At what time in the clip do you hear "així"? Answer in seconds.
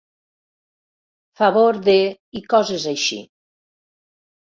2.97-3.25